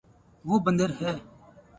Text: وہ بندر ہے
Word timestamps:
وہ 0.45 0.55
بندر 0.65 0.89
ہے 1.01 1.13